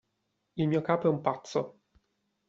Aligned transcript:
Il 0.55 0.67
mio 0.67 0.81
capo 0.81 1.05
è 1.05 1.11
un 1.11 1.21
pazzo 1.21 1.81